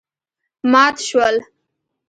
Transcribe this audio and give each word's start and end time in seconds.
مات 0.71 0.95
شول. 1.07 1.35